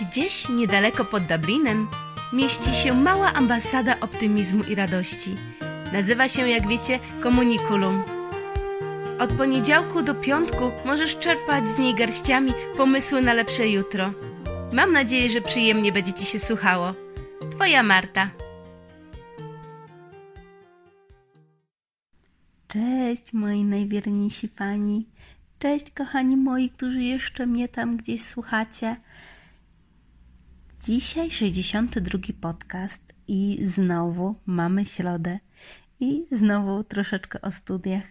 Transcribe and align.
Gdzieś 0.00 0.48
niedaleko 0.48 1.04
pod 1.04 1.22
Dublinem 1.22 1.88
mieści 2.32 2.74
się 2.74 2.94
mała 2.94 3.32
ambasada 3.32 4.00
optymizmu 4.00 4.64
i 4.64 4.74
radości. 4.74 5.34
Nazywa 5.92 6.28
się, 6.28 6.48
jak 6.48 6.68
wiecie, 6.68 6.98
Komunikulum. 7.22 8.02
Od 9.18 9.32
poniedziałku 9.32 10.02
do 10.02 10.14
piątku 10.14 10.72
możesz 10.84 11.18
czerpać 11.18 11.68
z 11.68 11.78
niej 11.78 11.94
garściami 11.94 12.52
pomysły 12.76 13.22
na 13.22 13.34
lepsze 13.34 13.68
jutro. 13.68 14.12
Mam 14.72 14.92
nadzieję, 14.92 15.30
że 15.30 15.40
przyjemnie 15.40 15.92
będzie 15.92 16.12
Ci 16.12 16.26
się 16.26 16.38
słuchało. 16.38 16.94
Twoja 17.50 17.82
Marta. 17.82 18.30
Cześć 22.68 23.32
moi 23.32 23.64
najwierniejsi 23.64 24.48
fani. 24.48 25.06
Cześć 25.58 25.90
kochani 25.90 26.36
moi, 26.36 26.70
którzy 26.70 27.02
jeszcze 27.02 27.46
mnie 27.46 27.68
tam 27.68 27.96
gdzieś 27.96 28.24
słuchacie. 28.24 28.96
Dzisiaj 30.84 31.30
62 31.30 32.18
podcast 32.40 33.14
i 33.28 33.58
znowu 33.66 34.34
mamy 34.46 34.86
środę 34.86 35.38
i 36.00 36.26
znowu 36.32 36.84
troszeczkę 36.84 37.40
o 37.40 37.50
studiach. 37.50 38.04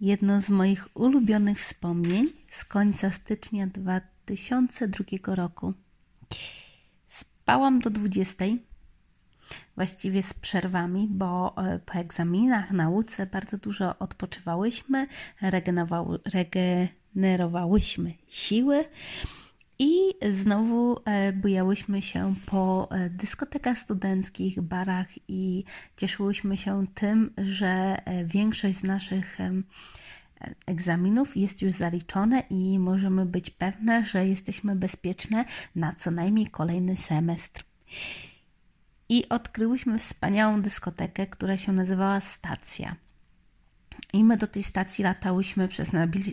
Jedno 0.00 0.40
z 0.40 0.50
moich 0.50 0.96
ulubionych 0.96 1.58
wspomnień 1.58 2.26
z 2.48 2.64
końca 2.64 3.10
stycznia 3.10 3.66
2002 3.66 5.34
roku. 5.34 5.74
Spałam 7.08 7.80
do 7.80 7.90
20, 7.90 8.44
właściwie 9.76 10.22
z 10.22 10.34
przerwami, 10.34 11.06
bo 11.10 11.54
e, 11.56 11.78
po 11.78 11.92
egzaminach, 11.92 12.70
nauce 12.70 13.26
bardzo 13.26 13.58
dużo 13.58 13.98
odpoczywałyśmy, 13.98 15.06
regenerowałyśmy 16.24 18.14
siły 18.28 18.84
i 19.78 20.14
znowu 20.32 21.00
e, 21.04 21.32
bujałyśmy 21.32 22.02
się 22.02 22.34
po 22.46 22.88
e, 22.90 23.10
dyskotekach 23.10 23.78
studenckich, 23.78 24.60
barach 24.60 25.08
i 25.28 25.64
cieszyłyśmy 25.96 26.56
się 26.56 26.86
tym, 26.94 27.30
że 27.38 27.96
większość 28.24 28.76
z 28.76 28.82
naszych 28.82 29.38
egzaminów 30.66 31.36
jest 31.36 31.62
już 31.62 31.72
zaliczone 31.72 32.42
i 32.50 32.78
możemy 32.78 33.26
być 33.26 33.50
pewne, 33.50 34.04
że 34.04 34.26
jesteśmy 34.26 34.76
bezpieczne 34.76 35.44
na 35.74 35.94
co 35.94 36.10
najmniej 36.10 36.46
kolejny 36.46 36.96
semestr. 36.96 37.64
I 39.08 39.28
odkryłyśmy 39.28 39.98
wspaniałą 39.98 40.62
dyskotekę, 40.62 41.26
która 41.26 41.56
się 41.56 41.72
nazywała 41.72 42.20
Stacja. 42.20 42.96
I 44.12 44.24
my 44.24 44.36
do 44.36 44.46
tej 44.46 44.62
stacji 44.62 45.04
latałyśmy 45.04 45.68
przez 45.68 45.88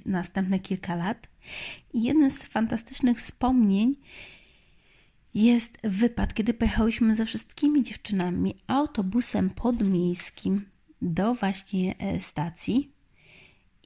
następne 0.06 0.60
kilka 0.60 0.96
lat. 0.96 1.28
I 1.94 2.04
jednym 2.04 2.30
z 2.30 2.38
fantastycznych 2.38 3.18
wspomnień 3.18 3.96
jest 5.34 5.78
wypad, 5.84 6.34
kiedy 6.34 6.54
pojechałyśmy 6.54 7.16
ze 7.16 7.26
wszystkimi 7.26 7.84
dziewczynami 7.84 8.56
autobusem 8.68 9.50
podmiejskim 9.50 10.66
do 11.02 11.34
właśnie 11.34 11.96
e, 11.98 12.22
stacji. 12.22 12.92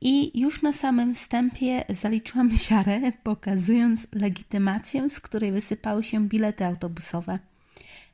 I 0.01 0.39
już 0.39 0.61
na 0.61 0.73
samym 0.73 1.15
wstępie 1.15 1.85
zaliczyłam 1.89 2.57
siarę, 2.57 3.11
pokazując 3.23 4.07
legitymację, 4.11 5.09
z 5.09 5.19
której 5.19 5.51
wysypały 5.51 6.03
się 6.03 6.27
bilety 6.27 6.65
autobusowe. 6.65 7.39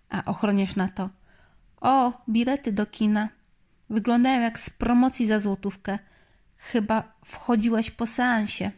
A 0.09 0.25
ochroniarz 0.25 0.75
na 0.75 0.87
to. 0.87 1.09
O, 1.81 2.13
bilety 2.29 2.71
do 2.71 2.85
kina. 2.85 3.29
Wyglądają 3.89 4.41
jak 4.41 4.59
z 4.59 4.69
promocji 4.69 5.27
za 5.27 5.39
złotówkę. 5.39 5.99
Chyba 6.57 7.13
wchodziłaś 7.25 7.91
po 7.91 8.05
seansie. 8.05 8.71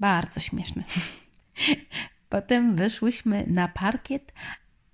Bardzo 0.00 0.40
śmieszne. 0.40 0.84
Potem 2.28 2.76
wyszłyśmy 2.76 3.44
na 3.46 3.68
parkiet, 3.68 4.32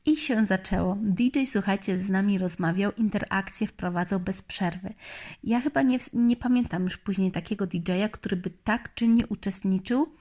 i 0.07 0.17
się 0.17 0.47
zaczęło. 0.47 0.97
DJ, 1.03 1.45
słuchajcie, 1.47 1.99
z 1.99 2.09
nami 2.09 2.39
rozmawiał, 2.39 2.93
interakcję 2.93 3.67
wprowadzał 3.67 4.21
bez 4.21 4.43
przerwy. 4.43 4.95
Ja 5.45 5.61
chyba 5.61 5.83
nie, 5.83 5.99
nie 6.13 6.37
pamiętam 6.37 6.85
już 6.85 6.97
później 6.97 7.33
takiego 7.33 7.67
DJ-a, 7.67 8.09
który 8.09 8.37
by 8.37 8.51
tak 8.51 8.95
czynnie 8.95 9.27
uczestniczył 9.27 10.13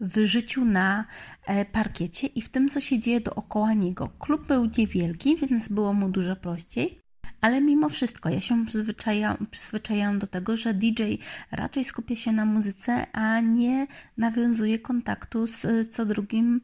w 0.00 0.18
życiu 0.18 0.64
na 0.64 1.04
e, 1.46 1.64
parkiecie 1.64 2.26
i 2.26 2.42
w 2.42 2.48
tym, 2.48 2.68
co 2.68 2.80
się 2.80 2.98
dzieje 2.98 3.20
dookoła 3.20 3.74
niego. 3.74 4.08
Klub 4.18 4.46
był 4.46 4.70
niewielki, 4.78 5.36
więc 5.36 5.68
było 5.68 5.92
mu 5.92 6.08
dużo 6.08 6.36
prościej. 6.36 7.00
Ale 7.40 7.60
mimo 7.60 7.88
wszystko, 7.88 8.28
ja 8.28 8.40
się 8.40 8.66
przyzwyczajam, 8.66 9.46
przyzwyczajam 9.50 10.18
do 10.18 10.26
tego, 10.26 10.56
że 10.56 10.74
DJ 10.74 11.02
raczej 11.50 11.84
skupia 11.84 12.16
się 12.16 12.32
na 12.32 12.44
muzyce, 12.44 13.06
a 13.12 13.40
nie 13.40 13.86
nawiązuje 14.16 14.78
kontaktu 14.78 15.46
z 15.46 15.66
co 15.90 16.06
drugim 16.06 16.60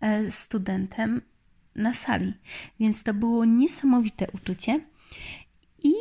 e, 0.00 0.30
studentem 0.30 1.20
na 1.74 1.92
sali. 1.92 2.34
Więc 2.80 3.02
to 3.02 3.14
było 3.14 3.44
niesamowite 3.44 4.26
uczucie 4.32 4.80
i 5.82 5.92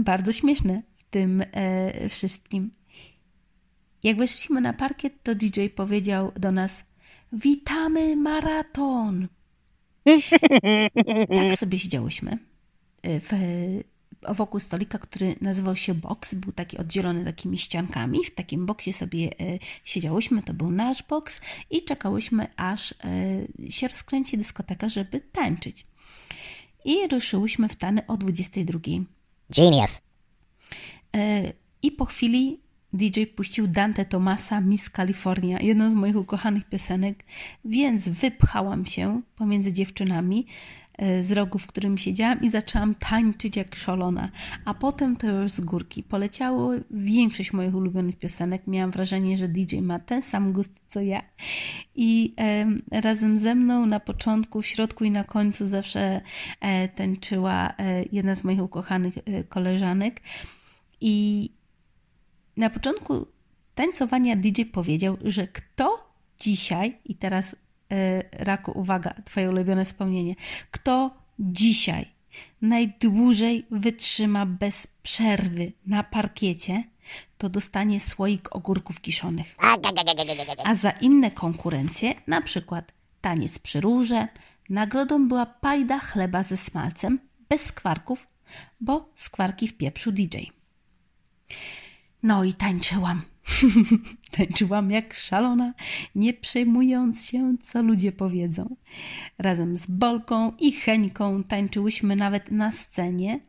bardzo 0.00 0.32
śmieszne 0.32 0.82
w 0.96 1.04
tym 1.04 1.42
e, 1.52 2.08
wszystkim. 2.08 2.70
Jak 4.02 4.16
weszliśmy 4.16 4.60
na 4.60 4.72
parkiet, 4.72 5.22
to 5.22 5.34
DJ 5.34 5.66
powiedział 5.66 6.32
do 6.36 6.52
nas: 6.52 6.84
Witamy 7.32 8.16
maraton! 8.16 9.28
tak 11.28 11.58
sobie 11.58 11.78
siedziałyśmy 11.78 12.38
w 13.04 13.30
wokół 14.28 14.60
stolika, 14.60 14.98
który 14.98 15.36
nazywał 15.40 15.76
się 15.76 15.94
box, 15.94 16.34
był 16.34 16.52
taki 16.52 16.78
oddzielony 16.78 17.24
takimi 17.24 17.58
ściankami. 17.58 18.24
W 18.24 18.34
takim 18.34 18.66
boksie 18.66 18.92
sobie 18.92 19.30
e, 19.40 19.58
siedziałyśmy, 19.84 20.42
to 20.42 20.54
był 20.54 20.70
nasz 20.70 21.02
boks 21.02 21.40
i 21.70 21.82
czekałyśmy, 21.82 22.46
aż 22.56 22.92
e, 22.92 23.70
się 23.70 23.88
rozkręci 23.88 24.38
dyskoteka, 24.38 24.88
żeby 24.88 25.20
tańczyć. 25.20 25.86
I 26.84 27.08
ruszyłyśmy 27.08 27.68
w 27.68 27.76
tany 27.76 28.06
o 28.06 28.16
22. 28.16 28.78
Genius. 29.50 30.02
I 31.82 31.92
po 31.92 32.04
chwili 32.04 32.60
DJ 32.92 33.24
puścił 33.24 33.66
Dante 33.66 34.04
Tomasa 34.04 34.60
Miss 34.60 34.90
California, 34.90 35.60
jedną 35.60 35.90
z 35.90 35.94
moich 35.94 36.16
ukochanych 36.16 36.68
piosenek, 36.68 37.24
więc 37.64 38.08
wypchałam 38.08 38.86
się 38.86 39.22
pomiędzy 39.36 39.72
dziewczynami, 39.72 40.46
z 40.98 41.32
rogu, 41.32 41.58
w 41.58 41.66
którym 41.66 41.98
siedziałam 41.98 42.42
i 42.42 42.50
zaczęłam 42.50 42.94
tańczyć 42.94 43.56
jak 43.56 43.74
szalona. 43.74 44.30
A 44.64 44.74
potem 44.74 45.16
to 45.16 45.26
już 45.26 45.50
z 45.50 45.60
górki. 45.60 46.02
Poleciało 46.02 46.70
większość 46.90 47.52
moich 47.52 47.74
ulubionych 47.74 48.18
piosenek. 48.18 48.66
Miałam 48.66 48.90
wrażenie, 48.90 49.36
że 49.36 49.48
DJ 49.48 49.76
ma 49.76 49.98
ten 49.98 50.22
sam 50.22 50.52
gust 50.52 50.70
co 50.88 51.00
ja. 51.00 51.20
I 51.94 52.34
e, 52.40 53.00
razem 53.00 53.38
ze 53.38 53.54
mną 53.54 53.86
na 53.86 54.00
początku, 54.00 54.62
w 54.62 54.66
środku 54.66 55.04
i 55.04 55.10
na 55.10 55.24
końcu 55.24 55.68
zawsze 55.68 56.20
e, 56.60 56.88
tańczyła 56.88 57.74
e, 57.78 58.04
jedna 58.12 58.34
z 58.34 58.44
moich 58.44 58.62
ukochanych 58.62 59.14
e, 59.18 59.44
koleżanek. 59.44 60.20
I 61.00 61.50
na 62.56 62.70
początku 62.70 63.26
tańcowania 63.74 64.36
DJ 64.36 64.62
powiedział, 64.62 65.16
że 65.24 65.48
kto 65.48 66.14
dzisiaj, 66.38 66.98
i 67.04 67.14
teraz 67.14 67.54
E, 67.54 67.63
raku, 68.32 68.72
uwaga, 68.74 69.14
Twoje 69.24 69.50
ulubione 69.50 69.84
wspomnienie. 69.84 70.34
Kto 70.70 71.10
dzisiaj 71.38 72.06
najdłużej 72.62 73.66
wytrzyma 73.70 74.46
bez 74.46 74.86
przerwy 75.02 75.72
na 75.86 76.04
parkiecie, 76.04 76.84
to 77.38 77.48
dostanie 77.48 78.00
słoik 78.00 78.56
ogórków 78.56 79.00
kiszonych. 79.00 79.56
A 80.64 80.74
za 80.74 80.90
inne 80.90 81.30
konkurencje, 81.30 82.14
na 82.26 82.40
przykład 82.40 82.92
taniec 83.20 83.58
przy 83.58 83.80
róże, 83.80 84.28
nagrodą 84.70 85.28
była 85.28 85.46
pajda 85.46 85.98
chleba 85.98 86.42
ze 86.42 86.56
smalcem, 86.56 87.18
bez 87.48 87.62
skwarków, 87.62 88.28
bo 88.80 89.12
skwarki 89.14 89.68
w 89.68 89.76
pieprzu 89.76 90.12
DJ. 90.12 90.36
No 92.22 92.44
i 92.44 92.54
tańczyłam 92.54 93.22
Tańczyłam 94.36 94.90
jak 94.90 95.14
szalona, 95.14 95.74
nie 96.14 96.34
przejmując 96.34 97.26
się, 97.26 97.56
co 97.62 97.82
ludzie 97.82 98.12
powiedzą. 98.12 98.76
Razem 99.38 99.76
z 99.76 99.86
Bolką 99.86 100.52
i 100.58 100.72
Heńką 100.72 101.44
tańczyłyśmy 101.44 102.16
nawet 102.16 102.50
na 102.50 102.72
scenie 102.72 103.40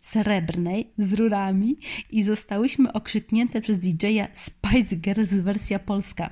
srebrnej 0.00 0.92
z 0.98 1.12
rurami 1.12 1.76
i 2.10 2.22
zostałyśmy 2.22 2.92
okrzyknięte 2.92 3.60
przez 3.60 3.78
DJ-a 3.78 4.28
Spice 4.32 4.96
Girls 4.96 5.32
wersja 5.32 5.78
polska. 5.78 6.30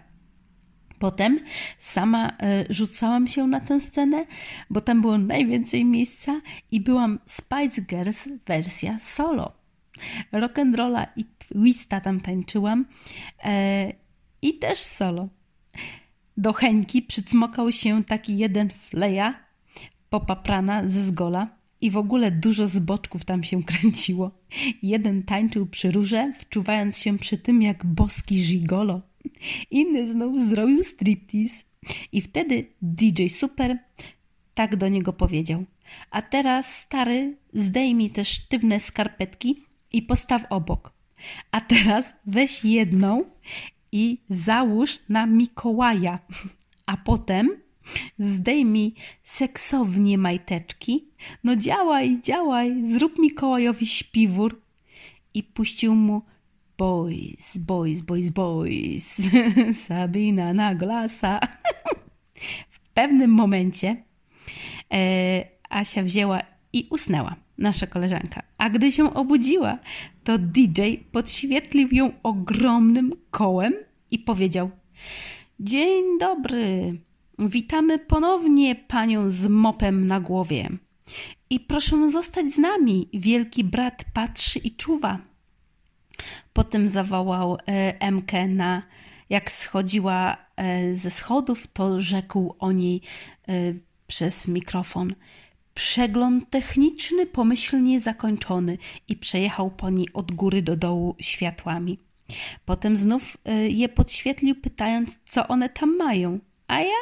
Potem 0.99 1.40
sama 1.78 2.28
e, 2.28 2.64
rzucałam 2.70 3.28
się 3.28 3.46
na 3.46 3.61
tę 3.61 3.81
scenę, 3.81 4.26
bo 4.70 4.81
tam 4.81 5.00
było 5.00 5.19
najwięcej 5.19 5.84
miejsca 5.84 6.40
i 6.70 6.81
byłam 6.81 7.19
Spice 7.26 7.82
Girls 7.82 8.28
wersja 8.46 8.99
solo 9.00 9.61
rock'n'rolla 10.32 11.06
i 11.17 11.25
twista 11.52 12.00
tam 12.00 12.20
tańczyłam 12.20 12.87
e, 13.44 13.93
i 14.43 14.58
też 14.58 14.79
solo. 14.79 15.29
Do 16.37 16.52
Heńki 16.52 17.02
przycmokał 17.02 17.73
się 17.73 18.05
taki 18.05 18.38
jeden 18.38 18.70
fleja 18.70 19.35
popaprana 20.11 20.88
ze 20.88 21.05
zgola 21.05 21.49
i 21.81 21.91
w 21.91 21.97
ogóle 21.97 22.31
dużo 22.31 22.69
zboczków 22.69 23.25
tam 23.25 23.44
się 23.44 23.62
kręciło. 23.73 24.31
Jeden 24.82 25.23
tańczył 25.23 25.67
przy 25.67 25.91
róże, 25.91 26.32
wczuwając 26.38 26.99
się 26.99 27.19
przy 27.19 27.38
tym 27.38 27.62
jak 27.62 27.87
boski 27.87 28.43
żigolo. 28.43 29.03
Inny 29.70 30.06
znowu 30.06 30.49
zrobił 30.49 30.82
striptease. 30.85 31.64
I 32.12 32.20
wtedy 32.20 32.67
DJ 32.82 33.26
Super 33.29 33.79
tak 34.55 34.76
do 34.76 34.88
niego 34.88 35.12
powiedział. 35.12 35.64
A 36.11 36.23
teraz, 36.23 36.76
stary, 36.79 37.37
zdejmij 37.55 38.11
te 38.11 38.25
sztywne 38.25 38.81
skarpetki 38.81 39.56
i 39.93 40.03
postaw 40.03 40.43
obok. 40.50 41.00
A 41.50 41.61
teraz 41.61 42.14
weź 42.26 42.64
jedną 42.64 43.25
i 43.93 44.19
załóż 44.28 44.99
na 45.08 45.26
Mikołaja. 45.26 46.19
A 46.87 46.96
potem 46.96 47.50
zdejmij 48.19 48.94
seksownie 49.25 50.19
majteczki. 50.19 51.08
No 51.44 51.56
działaj, 51.56 52.20
działaj, 52.22 52.84
zrób 52.84 53.19
Mikołajowi 53.19 53.87
śpiwór. 53.87 54.61
I 55.34 55.43
puścił 55.43 55.94
mu 55.94 56.22
boys, 56.78 57.56
boys, 57.56 58.00
boys, 58.00 58.31
boys. 58.31 59.17
Sabina 59.87 60.52
na 60.52 60.75
glasa. 60.75 61.40
w 62.70 62.81
pewnym 62.94 63.31
momencie 63.31 63.96
e, 64.93 65.44
Asia 65.70 66.02
wzięła 66.02 66.40
i 66.72 66.87
usnęła, 66.90 67.37
nasza 67.60 67.86
koleżanka. 67.86 68.42
A 68.58 68.70
gdy 68.70 68.92
się 68.92 69.14
obudziła, 69.14 69.76
to 70.24 70.38
DJ 70.38 70.80
podświetlił 71.12 71.88
ją 71.92 72.12
ogromnym 72.22 73.12
kołem 73.30 73.74
i 74.10 74.18
powiedział: 74.18 74.70
Dzień 75.60 76.18
dobry, 76.20 76.98
witamy 77.38 77.98
ponownie 77.98 78.74
panią 78.74 79.30
z 79.30 79.46
mopem 79.46 80.06
na 80.06 80.20
głowie. 80.20 80.68
I 81.50 81.60
proszę 81.60 82.08
zostać 82.08 82.52
z 82.52 82.58
nami, 82.58 83.08
wielki 83.14 83.64
brat 83.64 84.04
patrzy 84.14 84.58
i 84.58 84.70
czuwa. 84.70 85.18
Potem 86.52 86.88
zawołał 86.88 87.58
e, 87.66 88.10
MK 88.12 88.32
na, 88.48 88.82
jak 89.30 89.50
schodziła 89.50 90.36
e, 90.56 90.94
ze 90.94 91.10
schodów, 91.10 91.66
to 91.66 92.00
rzekł 92.00 92.54
o 92.58 92.72
niej 92.72 93.00
e, 93.48 93.52
przez 94.06 94.48
mikrofon. 94.48 95.14
Przegląd 95.81 96.50
techniczny 96.50 97.27
pomyślnie 97.27 98.00
zakończony 98.00 98.79
i 99.09 99.17
przejechał 99.17 99.71
po 99.71 99.91
niej 99.91 100.12
od 100.12 100.32
góry 100.32 100.62
do 100.62 100.77
dołu 100.77 101.17
światłami. 101.21 101.99
Potem 102.65 102.97
znów 102.97 103.37
je 103.69 103.88
podświetlił, 103.88 104.55
pytając, 104.55 105.11
co 105.29 105.49
one 105.49 105.69
tam 105.69 105.97
mają. 105.97 106.38
A 106.67 106.81
ja, 106.81 107.00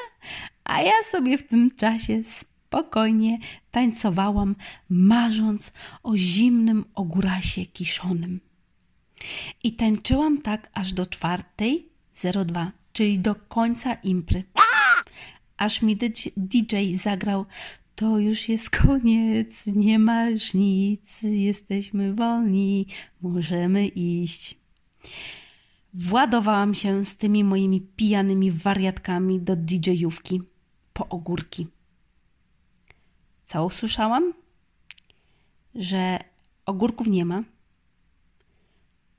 a 0.65 0.83
ja 0.83 0.93
sobie 1.11 1.39
w 1.39 1.47
tym 1.47 1.71
czasie 1.77 2.23
spokojnie 2.25 3.39
tańcowałam, 3.71 4.57
marząc 4.89 5.73
o 6.03 6.17
zimnym 6.17 6.85
ogórasie 6.95 7.67
kiszonym. 7.67 8.41
I 9.65 9.73
tańczyłam 9.73 10.39
tak 10.39 10.71
aż 10.75 10.93
do 10.93 11.07
czwartej 11.07 11.89
02, 12.47 12.73
czyli 12.93 13.19
do 13.19 13.35
końca 13.35 13.95
impry. 13.95 14.45
Aż 15.57 15.83
mi 15.83 15.97
DJ 16.37 16.95
zagrał 17.03 17.47
to 17.99 18.19
już 18.19 18.49
jest 18.49 18.71
koniec, 18.71 19.67
nie 19.67 19.99
masz 19.99 20.55
nic, 20.55 21.23
jesteśmy 21.23 22.15
wolni, 22.15 22.87
możemy 23.21 23.87
iść. 23.87 24.59
Władowałam 25.95 26.75
się 26.75 27.05
z 27.05 27.17
tymi 27.17 27.45
moimi 27.45 27.81
pijanymi 27.81 28.51
wariatkami 28.51 29.41
do 29.41 29.57
DJ-ówki 29.57 30.43
po 30.93 31.09
ogórki. 31.09 31.67
Co 33.47 33.65
usłyszałam? 33.65 34.35
Że 35.75 36.19
ogórków 36.67 37.07
nie 37.07 37.25
ma, 37.25 37.43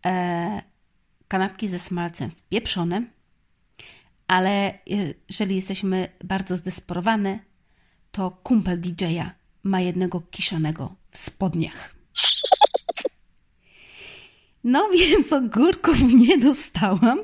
e, 0.05 0.61
kanapki 1.27 1.67
ze 1.67 1.79
smalcem 1.79 2.31
wpieprzone, 2.31 3.05
ale 4.27 4.79
jeżeli 5.29 5.55
jesteśmy 5.55 6.07
bardzo 6.23 6.55
zdesperowane, 6.55 7.48
to 8.11 8.31
kumpel 8.31 8.81
DJ-a 8.81 9.31
ma 9.63 9.81
jednego 9.81 10.21
kiszonego 10.21 10.95
w 11.09 11.17
spodniach. 11.17 11.95
No 14.63 14.89
więc 14.89 15.33
ogórków 15.33 16.01
nie 16.13 16.37
dostałam, 16.37 17.19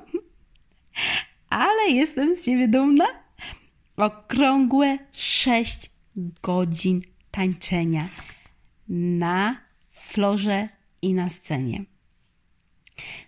ale 1.49 1.89
jestem 1.89 2.37
z 2.37 2.45
siebie 2.45 2.67
dumna. 2.67 3.05
Okrągłe 3.97 4.97
6 5.11 5.89
godzin 6.43 7.01
tańczenia 7.31 8.09
na 8.89 9.57
florze 9.91 10.69
i 11.01 11.13
na 11.13 11.29
scenie. 11.29 11.85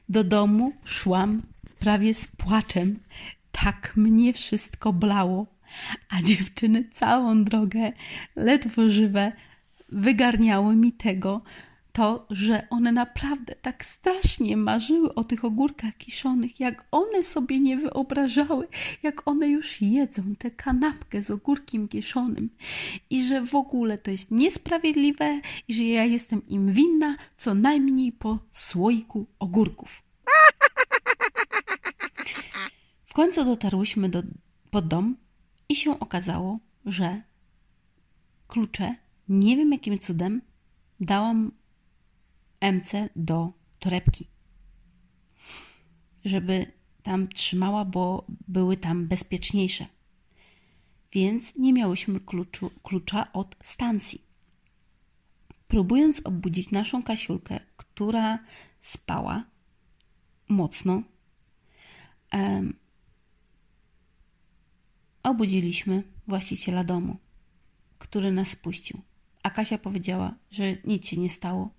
Do 0.10 0.24
domu 0.24 0.74
szłam 0.86 1.42
prawie 1.80 2.14
z 2.14 2.28
płaczem. 2.28 3.00
Tak 3.52 3.94
mnie 3.96 4.34
wszystko 4.34 4.94
blało, 4.94 5.46
a 6.10 6.22
dziewczyny 6.22 6.90
całą 6.94 7.44
drogę, 7.44 7.92
ledwo 8.36 8.90
żywe, 8.90 9.32
wygarniały 9.90 10.76
mi 10.76 10.92
tego, 10.94 11.42
to, 11.98 12.26
że 12.30 12.68
one 12.70 12.92
naprawdę 12.92 13.56
tak 13.56 13.86
strasznie 13.86 14.58
marzyły 14.58 15.14
o 15.14 15.24
tych 15.24 15.46
ogórkach 15.46 15.98
kiszonych, 15.98 16.60
jak 16.60 16.86
one 16.92 17.24
sobie 17.24 17.60
nie 17.60 17.78
wyobrażały, 17.78 18.68
jak 19.04 19.28
one 19.28 19.48
już 19.50 19.82
jedzą 19.82 20.36
tę 20.36 20.52
kanapkę 20.52 21.22
z 21.22 21.32
ogórkiem 21.32 21.88
kiszonym 21.88 22.50
i 23.10 23.24
że 23.24 23.42
w 23.42 23.56
ogóle 23.56 23.98
to 23.98 24.12
jest 24.12 24.32
niesprawiedliwe 24.32 25.42
i 25.68 25.74
że 25.74 25.84
ja 25.84 26.06
jestem 26.06 26.48
im 26.48 26.72
winna 26.72 27.16
co 27.38 27.54
najmniej 27.54 28.12
po 28.12 28.40
słoiku 28.52 29.26
ogórków. 29.40 30.04
W 33.06 33.14
końcu 33.14 33.46
dotarłyśmy 33.46 34.10
do, 34.10 34.24
pod 34.72 34.88
dom 34.88 35.16
i 35.70 35.76
się 35.76 36.00
okazało, 36.00 36.60
że 36.86 37.22
klucze, 38.48 38.96
nie 39.30 39.58
wiem 39.58 39.72
jakim 39.72 40.00
cudem, 40.00 40.42
dałam 41.00 41.52
MC 42.62 43.10
do 43.16 43.52
torebki, 43.80 44.28
żeby 46.26 46.72
tam 47.04 47.28
trzymała, 47.28 47.86
bo 47.86 48.26
były 48.48 48.78
tam 48.78 49.08
bezpieczniejsze. 49.08 49.86
Więc 51.12 51.56
nie 51.56 51.74
miałyśmy 51.74 52.20
kluczu, 52.20 52.72
klucza 52.84 53.34
od 53.34 53.56
stacji. 53.64 54.22
Próbując 55.68 56.22
obudzić 56.26 56.72
naszą 56.72 57.04
Kasiulkę, 57.04 57.60
która 57.78 58.40
spała 58.82 59.44
mocno, 60.50 61.04
um, 62.34 62.74
obudziliśmy 65.30 66.04
właściciela 66.28 66.84
domu, 66.84 67.18
który 68.00 68.32
nas 68.32 68.48
spuścił. 68.48 69.02
A 69.44 69.50
Kasia 69.50 69.78
powiedziała, 69.78 70.36
że 70.52 70.64
nic 70.86 71.08
się 71.08 71.18
nie 71.18 71.30
stało, 71.30 71.74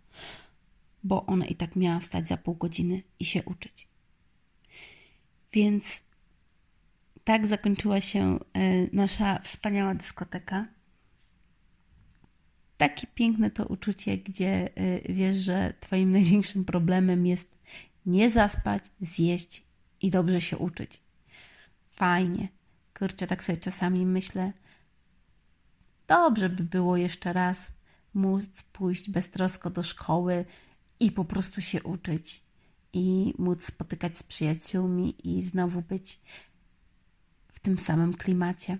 bo 1.04 1.26
ona 1.26 1.46
i 1.46 1.54
tak 1.54 1.76
miała 1.76 2.00
wstać 2.00 2.28
za 2.28 2.36
pół 2.36 2.54
godziny 2.54 3.02
i 3.20 3.24
się 3.24 3.42
uczyć. 3.42 3.88
Więc 5.52 6.02
tak 7.24 7.46
zakończyła 7.46 8.00
się 8.00 8.38
e, 8.52 8.86
nasza 8.92 9.38
wspaniała 9.38 9.94
dyskoteka. 9.94 10.68
Takie 12.76 13.06
piękne 13.14 13.50
to 13.50 13.66
uczucie, 13.66 14.18
gdzie 14.18 14.76
e, 14.76 15.12
wiesz, 15.12 15.36
że 15.36 15.74
Twoim 15.80 16.12
największym 16.12 16.64
problemem 16.64 17.26
jest 17.26 17.58
nie 18.06 18.30
zaspać, 18.30 18.84
zjeść 19.00 19.62
i 20.00 20.10
dobrze 20.10 20.40
się 20.40 20.58
uczyć. 20.58 21.00
Fajnie. 21.90 22.57
Kurczę, 22.98 23.26
tak 23.26 23.44
sobie 23.44 23.58
czasami 23.58 24.06
myślę, 24.06 24.52
dobrze 26.06 26.48
by 26.48 26.64
było 26.64 26.96
jeszcze 26.96 27.32
raz 27.32 27.72
móc 28.14 28.62
pójść 28.62 29.10
beztrosko 29.10 29.70
do 29.70 29.82
szkoły 29.82 30.44
i 31.00 31.12
po 31.12 31.24
prostu 31.24 31.60
się 31.60 31.82
uczyć 31.82 32.42
i 32.92 33.34
móc 33.38 33.64
spotykać 33.64 34.18
z 34.18 34.22
przyjaciółmi 34.22 35.14
i 35.24 35.42
znowu 35.42 35.82
być 35.82 36.20
w 37.48 37.60
tym 37.60 37.78
samym 37.78 38.14
klimacie. 38.14 38.78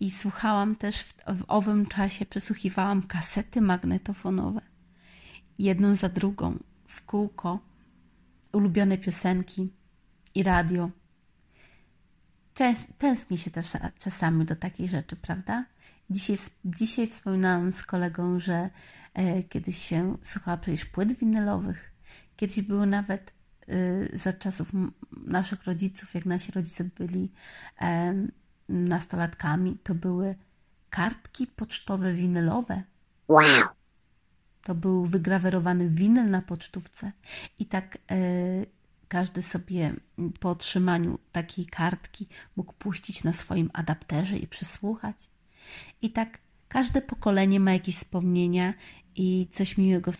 I 0.00 0.10
słuchałam 0.10 0.76
też 0.76 1.00
w, 1.00 1.14
w 1.14 1.44
owym 1.48 1.86
czasie, 1.86 2.26
przesłuchiwałam 2.26 3.02
kasety 3.02 3.60
magnetofonowe, 3.60 4.60
jedną 5.58 5.94
za 5.94 6.08
drugą, 6.08 6.58
w 6.88 7.04
kółko, 7.04 7.58
ulubione 8.52 8.98
piosenki 8.98 9.72
i 10.34 10.42
radio. 10.42 10.90
Tęskni 12.98 13.38
się 13.38 13.50
też 13.50 13.66
czasami 13.98 14.44
do 14.44 14.56
takich 14.56 14.90
rzeczy, 14.90 15.16
prawda? 15.16 15.64
Dzisiaj, 16.10 16.36
dzisiaj 16.64 17.08
wspominałam 17.08 17.72
z 17.72 17.82
kolegą, 17.82 18.38
że 18.38 18.70
e, 19.14 19.42
kiedyś 19.42 19.78
się 19.78 20.16
słuchała 20.22 20.56
przecież 20.56 20.84
płyt 20.84 21.12
winylowych. 21.18 21.90
Kiedyś 22.36 22.62
były 22.62 22.86
nawet 22.86 23.32
e, 23.68 24.18
za 24.18 24.32
czasów 24.32 24.68
naszych 25.26 25.64
rodziców, 25.64 26.14
jak 26.14 26.26
nasi 26.26 26.52
rodzice 26.52 26.84
byli 26.84 27.32
e, 27.80 28.14
nastolatkami, 28.68 29.78
to 29.82 29.94
były 29.94 30.34
kartki 30.90 31.46
pocztowe 31.46 32.12
winylowe. 32.12 32.82
Wow! 33.28 33.62
To 34.62 34.74
był 34.74 35.06
wygrawerowany 35.06 35.90
winyl 35.90 36.30
na 36.30 36.42
pocztówce. 36.42 37.12
I 37.58 37.66
tak 37.66 37.98
e, 38.10 38.16
każdy 39.08 39.42
sobie 39.42 39.94
po 40.40 40.50
otrzymaniu 40.50 41.18
takiej 41.30 41.66
kartki 41.66 42.26
mógł 42.56 42.72
puścić 42.72 43.24
na 43.24 43.32
swoim 43.32 43.70
adapterze 43.72 44.38
i 44.38 44.46
przysłuchać. 44.46 45.16
I 46.02 46.10
tak 46.10 46.38
każde 46.68 47.00
pokolenie 47.02 47.60
ma 47.60 47.72
jakieś 47.72 47.96
wspomnienia 47.96 48.74
i 49.16 49.48
coś 49.52 49.76
miłego, 49.78 50.12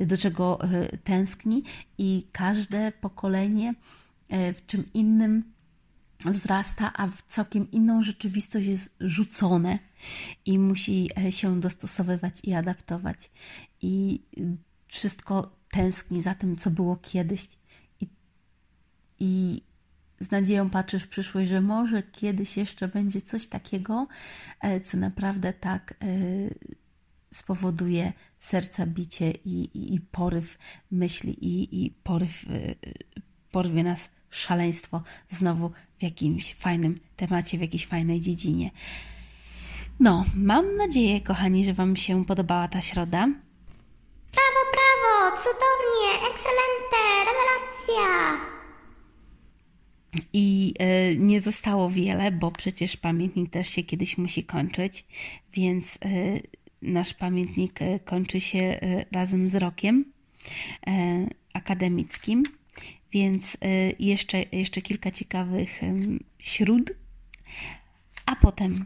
do 0.00 0.18
czego 0.18 0.64
e, 0.64 0.98
tęskni, 0.98 1.62
i 1.98 2.26
każde 2.32 2.92
pokolenie 2.92 3.74
e, 4.28 4.52
w 4.52 4.66
czym 4.66 4.84
innym 4.94 5.52
wzrasta, 6.24 6.92
a 6.92 7.06
w 7.06 7.22
całkiem 7.22 7.70
inną 7.70 8.02
rzeczywistość 8.02 8.66
jest 8.66 8.94
rzucone 9.00 9.78
i 10.46 10.58
musi 10.58 11.10
e, 11.18 11.32
się 11.32 11.60
dostosowywać 11.60 12.34
i 12.42 12.54
adaptować. 12.54 13.30
I 13.82 14.22
wszystko 14.88 15.56
tęskni 15.70 16.22
za 16.22 16.34
tym, 16.34 16.56
co 16.56 16.70
było 16.70 16.96
kiedyś. 16.96 17.48
I, 19.22 19.62
z 20.20 20.30
nadzieją 20.30 20.70
patrzysz 20.70 21.02
w 21.02 21.08
przyszłość, 21.08 21.50
że 21.50 21.60
może 21.60 22.02
kiedyś 22.02 22.56
jeszcze 22.56 22.88
będzie 22.88 23.22
coś 23.22 23.46
takiego, 23.46 24.06
e, 24.60 24.80
co 24.80 24.96
naprawdę 24.96 25.52
tak 25.52 25.92
e, 25.92 26.06
spowoduje 27.32 28.12
serca 28.38 28.86
bicie 28.86 29.30
i, 29.30 29.62
i, 29.62 29.94
i 29.94 30.00
poryw 30.00 30.58
myśli 30.90 31.44
i, 31.44 31.84
i 31.84 31.90
poryw, 31.90 32.44
porwie 33.50 33.84
nas 33.84 34.08
szaleństwo 34.30 35.02
znowu 35.28 35.70
w 35.98 36.02
jakimś 36.02 36.54
fajnym 36.54 36.94
temacie, 37.16 37.58
w 37.58 37.60
jakiejś 37.60 37.86
fajnej 37.86 38.20
dziedzinie. 38.20 38.70
No, 40.00 40.24
mam 40.34 40.76
nadzieję, 40.76 41.20
kochani, 41.20 41.64
że 41.64 41.72
Wam 41.72 41.96
się 41.96 42.24
podobała 42.24 42.68
ta 42.68 42.80
środa. 42.80 43.26
Brawo, 44.32 44.62
brawo, 44.72 45.36
cudownie, 45.36 46.10
ekscelente, 46.30 47.02
rewelacja. 47.26 48.51
I 50.32 50.74
y, 51.12 51.16
nie 51.18 51.40
zostało 51.40 51.90
wiele, 51.90 52.32
bo 52.32 52.50
przecież 52.50 52.96
pamiętnik 52.96 53.50
też 53.50 53.68
się 53.68 53.82
kiedyś 53.82 54.18
musi 54.18 54.44
kończyć, 54.44 55.04
więc 55.52 55.96
y, 55.96 56.42
nasz 56.82 57.14
pamiętnik 57.14 57.82
y, 57.82 58.00
kończy 58.04 58.40
się 58.40 58.80
razem 59.12 59.48
z 59.48 59.54
rokiem 59.54 60.12
akademickim. 61.52 62.42
Więc 63.12 63.56
jeszcze, 63.98 64.44
jeszcze 64.52 64.82
kilka 64.82 65.10
ciekawych 65.10 65.80
śród, 66.38 66.92
a 68.26 68.36
potem 68.36 68.84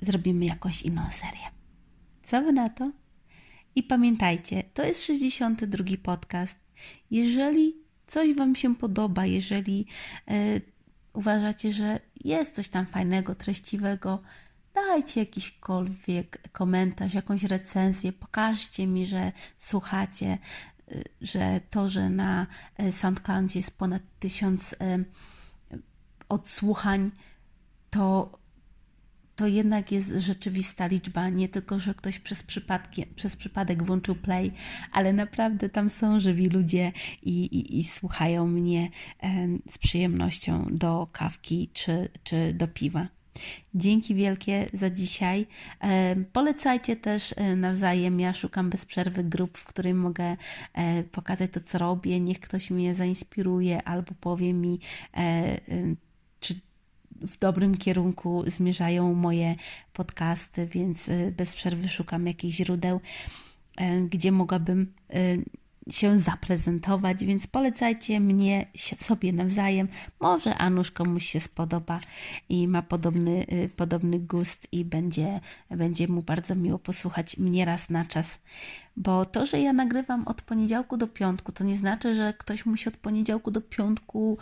zrobimy 0.00 0.44
jakąś 0.44 0.82
inną 0.82 1.10
serię. 1.10 1.46
Co 2.22 2.42
wy 2.42 2.52
na 2.52 2.68
to? 2.68 2.92
I 3.74 3.82
pamiętajcie, 3.82 4.62
to 4.74 4.84
jest 4.84 5.04
62 5.04 5.84
podcast. 6.02 6.58
Jeżeli 7.10 7.81
coś 8.12 8.34
Wam 8.34 8.54
się 8.54 8.76
podoba, 8.76 9.26
jeżeli 9.26 9.86
y, 10.30 10.60
uważacie, 11.12 11.72
że 11.72 12.00
jest 12.24 12.54
coś 12.54 12.68
tam 12.68 12.86
fajnego, 12.86 13.34
treściwego, 13.34 14.22
dajcie 14.74 15.20
jakiśkolwiek 15.20 16.48
komentarz, 16.52 17.14
jakąś 17.14 17.44
recenzję, 17.44 18.12
pokażcie 18.12 18.86
mi, 18.86 19.06
że 19.06 19.32
słuchacie, 19.58 20.38
że 21.20 21.60
to, 21.70 21.88
że 21.88 22.10
na 22.10 22.46
e, 22.76 22.92
SoundCloudzie 22.92 23.58
jest 23.58 23.78
ponad 23.78 24.02
tysiąc 24.20 24.74
e, 24.80 24.98
odsłuchań, 26.28 27.10
to, 27.90 28.38
to 29.36 29.46
jednak 29.46 29.92
jest 29.92 30.08
rzeczywista 30.08 30.86
liczba. 30.86 31.28
Nie 31.28 31.48
tylko, 31.48 31.78
że 31.78 31.94
ktoś 31.94 32.18
przez, 32.18 32.44
przez 33.16 33.36
przypadek 33.36 33.82
włączył 33.82 34.14
play, 34.14 34.52
ale 34.92 35.12
naprawdę 35.12 35.68
tam 35.68 35.90
są 35.90 36.20
żywi 36.20 36.48
ludzie 36.48 36.92
i, 37.22 37.44
i, 37.44 37.78
i 37.78 37.84
słuchają 37.84 38.46
mnie 38.46 38.90
e, 39.22 39.48
z 39.70 39.78
przyjemnością 39.78 40.66
do 40.70 41.08
kawki 41.12 41.70
czy, 41.72 42.08
czy 42.24 42.54
do 42.54 42.68
piwa. 42.68 43.08
Dzięki 43.74 44.14
wielkie 44.14 44.66
za 44.72 44.90
dzisiaj. 44.90 45.46
E, 45.80 46.16
polecajcie 46.32 46.96
też 46.96 47.34
e, 47.36 47.56
nawzajem. 47.56 48.20
Ja 48.20 48.34
szukam 48.34 48.70
bez 48.70 48.86
przerwy 48.86 49.24
grup, 49.24 49.58
w 49.58 49.64
której 49.64 49.94
mogę 49.94 50.36
e, 50.74 51.02
pokazać 51.02 51.50
to, 51.50 51.60
co 51.60 51.78
robię. 51.78 52.20
Niech 52.20 52.40
ktoś 52.40 52.70
mnie 52.70 52.94
zainspiruje 52.94 53.82
albo 53.82 54.12
powie 54.20 54.52
mi, 54.52 54.80
czy 56.40 56.60
w 57.26 57.38
dobrym 57.38 57.76
kierunku 57.76 58.44
zmierzają 58.46 59.14
moje 59.14 59.56
podcasty, 59.92 60.66
więc 60.66 61.10
bez 61.36 61.54
przerwy 61.54 61.88
szukam 61.88 62.26
jakichś 62.26 62.56
źródeł, 62.56 63.00
gdzie 64.10 64.32
mogłabym 64.32 64.92
się 65.90 66.18
zaprezentować, 66.18 67.24
więc 67.24 67.46
polecajcie 67.46 68.20
mnie 68.20 68.66
sobie 68.98 69.32
nawzajem. 69.32 69.88
Może 70.20 70.54
Anusz 70.54 70.90
komuś 70.90 71.26
się 71.26 71.40
spodoba 71.40 72.00
i 72.48 72.68
ma 72.68 72.82
podobny, 72.82 73.46
y, 73.52 73.70
podobny 73.76 74.18
gust 74.18 74.66
i 74.72 74.84
będzie, 74.84 75.40
będzie 75.70 76.08
mu 76.08 76.22
bardzo 76.22 76.54
miło 76.54 76.78
posłuchać 76.78 77.38
mnie 77.38 77.64
raz 77.64 77.90
na 77.90 78.04
czas. 78.04 78.38
Bo 78.96 79.24
to, 79.24 79.46
że 79.46 79.60
ja 79.60 79.72
nagrywam 79.72 80.28
od 80.28 80.42
poniedziałku 80.42 80.96
do 80.96 81.08
piątku, 81.08 81.52
to 81.52 81.64
nie 81.64 81.76
znaczy, 81.76 82.14
że 82.14 82.34
ktoś 82.38 82.66
musi 82.66 82.88
od 82.88 82.96
poniedziałku 82.96 83.50
do 83.50 83.60
piątku 83.60 84.38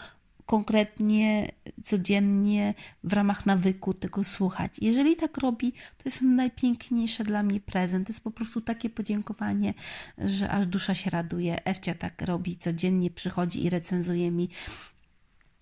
konkretnie, 0.51 1.53
codziennie, 1.85 2.75
w 3.05 3.13
ramach 3.13 3.47
nawyku 3.47 3.95
tego 3.95 4.25
słuchać. 4.25 4.73
Jeżeli 4.81 5.17
tak 5.17 5.39
robi, 5.39 5.73
to 5.73 6.03
jest 6.05 6.23
najpiękniejszy 6.23 7.25
dla 7.25 7.43
mnie 7.43 7.61
prezent. 7.61 8.07
To 8.07 8.13
jest 8.13 8.25
po 8.25 8.31
prostu 8.31 8.61
takie 8.61 8.91
podziękowanie, 8.91 9.75
że 10.19 10.51
aż 10.51 10.67
dusza 10.67 10.95
się 10.95 11.11
raduje. 11.11 11.65
Ewcia 11.65 11.95
tak 11.95 12.23
robi, 12.23 12.57
codziennie 12.57 13.11
przychodzi 13.11 13.65
i 13.65 13.71
recenzuje 13.71 14.31
mi 14.31 14.49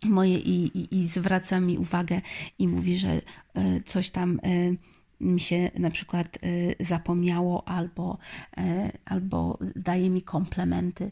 moje 0.04 0.38
i, 0.38 0.78
i, 0.78 0.98
i 0.98 1.06
zwraca 1.06 1.60
mi 1.60 1.78
uwagę 1.78 2.20
i 2.58 2.68
mówi, 2.68 2.96
że 2.96 3.12
y, 3.16 3.22
coś 3.86 4.10
tam 4.10 4.40
y, 4.44 4.76
mi 5.20 5.40
się 5.40 5.70
na 5.78 5.90
przykład 5.90 6.38
y, 6.44 6.76
zapomniało 6.80 7.68
albo, 7.68 8.18
y, 8.58 8.62
albo 9.04 9.58
daje 9.76 10.10
mi 10.10 10.22
komplementy. 10.22 11.10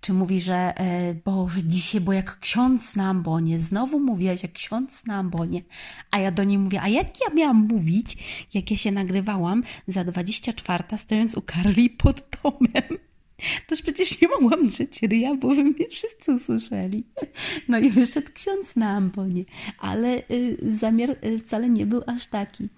Czy 0.00 0.12
mówi, 0.12 0.40
że 0.40 0.74
y, 1.10 1.14
Boże, 1.24 1.60
dzisiaj, 1.64 2.00
bo 2.00 2.12
jak 2.12 2.38
ksiądz 2.38 2.96
na 2.96 3.08
ambonie, 3.08 3.58
znowu 3.58 4.00
mówiłaś 4.00 4.42
jak 4.42 4.52
ksiądz 4.52 5.06
na 5.06 5.16
ambonie, 5.16 5.62
a 6.10 6.18
ja 6.18 6.30
do 6.30 6.44
niej 6.44 6.58
mówię, 6.58 6.82
a 6.82 6.88
jak 6.88 7.06
ja 7.06 7.34
miałam 7.34 7.56
mówić, 7.56 8.16
jak 8.54 8.70
ja 8.70 8.76
się 8.76 8.92
nagrywałam 8.92 9.62
za 9.88 10.04
24 10.04 10.84
stojąc 10.98 11.34
u 11.34 11.42
Karli 11.42 11.90
pod 11.90 12.28
domem? 12.42 12.98
Toż 13.66 13.82
przecież 13.82 14.20
nie 14.20 14.28
mogłam 14.28 14.66
drzeć 14.66 15.02
ryja, 15.02 15.34
bo 15.34 15.48
by 15.48 15.64
mnie 15.64 15.88
wszyscy 15.90 16.32
usłyszeli. 16.32 17.04
No 17.68 17.78
i 17.78 17.90
wyszedł 17.90 18.28
ksiądz 18.34 18.76
na 18.76 18.90
ambonie, 18.90 19.44
ale 19.78 20.22
zamiar 20.62 21.16
wcale 21.40 21.68
nie 21.68 21.86
był 21.86 22.02
aż 22.06 22.26
taki. 22.26 22.68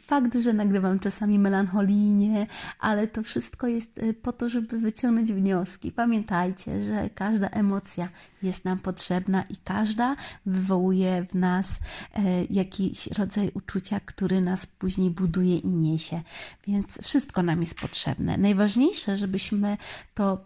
Fakt, 0.00 0.36
że 0.36 0.52
nagrywam 0.52 0.98
czasami 0.98 1.38
melancholijnie, 1.38 2.46
ale 2.78 3.06
to 3.06 3.22
wszystko 3.22 3.66
jest 3.66 3.98
y, 3.98 4.14
po 4.14 4.32
to, 4.32 4.48
żeby 4.48 4.78
wyciągnąć 4.78 5.32
wnioski. 5.32 5.92
Pamiętajcie, 5.92 6.84
że 6.84 7.10
każda 7.14 7.48
emocja 7.48 8.08
jest 8.42 8.64
nam 8.64 8.78
potrzebna 8.78 9.42
i 9.42 9.56
każda 9.64 10.16
wywołuje 10.46 11.26
w 11.30 11.34
nas 11.34 11.66
e, 12.14 12.44
jakiś 12.44 13.06
rodzaj 13.06 13.50
uczucia, 13.54 14.00
który 14.00 14.40
nas 14.40 14.66
później 14.66 15.10
buduje 15.10 15.58
i 15.58 15.68
niesie. 15.68 16.20
Więc 16.66 16.98
wszystko 17.02 17.42
nam 17.42 17.60
jest 17.60 17.80
potrzebne. 17.80 18.38
Najważniejsze, 18.38 19.16
żebyśmy 19.16 19.76
to 20.14 20.44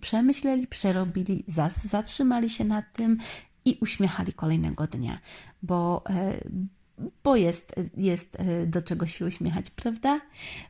przemyśleli, 0.00 0.66
przerobili, 0.66 1.44
zatrzymali 1.84 2.50
się 2.50 2.64
nad 2.64 2.92
tym 2.92 3.18
i 3.64 3.78
uśmiechali 3.80 4.32
kolejnego 4.32 4.86
dnia, 4.86 5.18
bo 5.62 6.02
e, 6.10 6.38
bo 7.24 7.36
jest, 7.36 7.74
jest 7.96 8.40
e, 8.40 8.66
do 8.66 8.82
czego 8.82 9.06
się 9.06 9.26
uśmiechać, 9.26 9.70
prawda? 9.70 10.20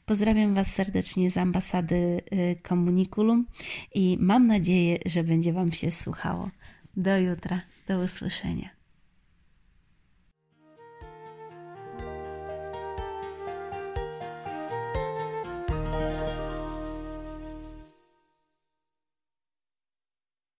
Pozdrawiam 0.06 0.54
Was 0.54 0.74
serdecznie 0.74 1.30
z 1.30 1.36
ambasady 1.36 2.20
Komunikulum 2.62 3.46
i 3.94 4.18
mam 4.20 4.46
nadzieję, 4.46 4.98
że 5.06 5.24
będzie 5.24 5.52
Wam 5.52 5.72
się 5.72 5.90
słuchało. 5.90 6.50
Do 6.96 7.18
jutra, 7.18 7.60
do 7.88 7.98
usłyszenia. 7.98 8.83